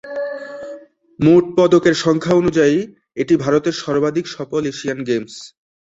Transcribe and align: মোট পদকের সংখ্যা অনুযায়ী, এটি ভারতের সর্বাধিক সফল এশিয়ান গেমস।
মোট 1.19 1.43
পদকের 1.57 1.95
সংখ্যা 1.95 2.33
অনুযায়ী, 2.35 2.77
এটি 3.15 3.33
ভারতের 3.35 3.75
সর্বাধিক 3.83 4.25
সফল 4.27 4.61
এশিয়ান 4.65 4.99
গেমস। 5.03 5.35